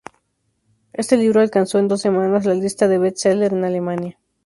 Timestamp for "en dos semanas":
1.77-2.45